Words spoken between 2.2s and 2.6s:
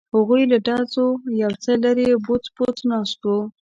بوڅ